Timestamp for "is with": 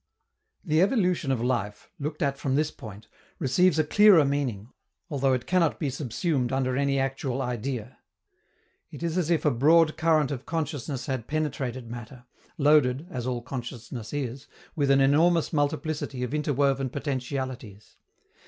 14.11-14.89